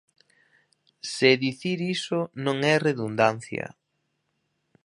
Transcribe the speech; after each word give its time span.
Se 1.13 1.31
dicir 1.43 1.77
iso 1.95 2.19
non 2.45 2.57
é 2.73 2.75
redundancia. 2.89 3.67